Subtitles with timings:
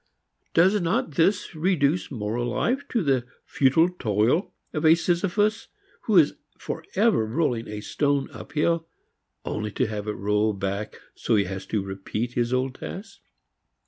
[0.55, 5.67] Does not this reduce moral life to the futile toil of a Sisyphus
[6.05, 8.87] who is forever rolling a stone uphill
[9.45, 13.19] only to have it roll back so that he has to repeat his old task?